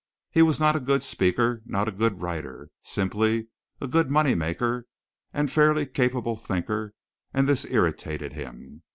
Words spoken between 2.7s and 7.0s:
simply a good money maker and fairly capable thinker,